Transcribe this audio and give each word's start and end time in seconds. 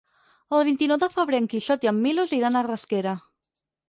El 0.59 0.63
vint-i-nou 0.69 0.97
de 1.03 1.09
febrer 1.15 1.41
en 1.41 1.49
Quixot 1.51 1.85
i 1.87 1.89
en 1.91 1.99
Milos 2.05 2.33
iran 2.39 2.57
a 2.57 2.65
Rasquera. 2.69 3.13